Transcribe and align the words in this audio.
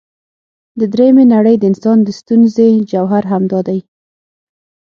د 0.79 0.81
درېمې 0.93 1.25
نړۍ 1.33 1.55
د 1.59 1.63
انسان 1.71 1.97
د 2.03 2.09
ستونزې 2.19 2.67
جوهر 2.91 3.23
همدا 3.31 3.59
دی. 3.67 3.79